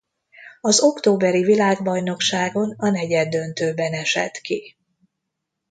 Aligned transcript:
Az 0.61 0.79
októberi 0.79 1.43
világbajnokságon 1.43 2.75
a 2.77 2.89
negyeddöntőben 2.89 3.93
esett 3.93 4.37
ki. 4.37 4.75